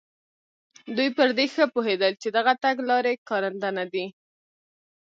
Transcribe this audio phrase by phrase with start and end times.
[0.95, 4.05] دوی پر دې ښه پوهېدل چې دغه تګلارې کارنده نه دي.